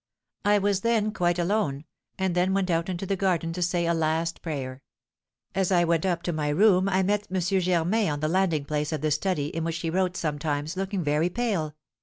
[0.45, 1.85] I was then quite alone,
[2.17, 4.81] and then went out into the garden to to say a last prayer.
[5.53, 7.39] As I went up to my room I met M.
[7.39, 11.29] Germain on the landing place of the study in which he wrote sometimes, looking very
[11.29, 11.75] pale.